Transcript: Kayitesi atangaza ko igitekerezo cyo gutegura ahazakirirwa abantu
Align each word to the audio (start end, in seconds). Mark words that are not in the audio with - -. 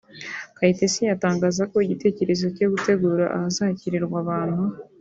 Kayitesi 0.57 1.01
atangaza 1.15 1.63
ko 1.71 1.77
igitekerezo 1.85 2.45
cyo 2.57 2.67
gutegura 2.73 3.25
ahazakirirwa 3.35 4.17
abantu 4.23 4.63